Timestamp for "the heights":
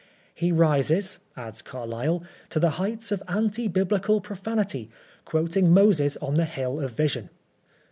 2.59-3.11